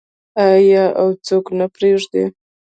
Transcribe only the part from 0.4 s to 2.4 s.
آیا او څوک نه پریږدي؟